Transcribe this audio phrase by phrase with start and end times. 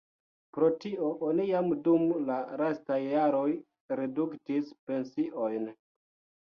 [0.55, 3.47] Pro tio oni jam dum la lastaj jaroj
[4.03, 5.75] reduktis pensiojn.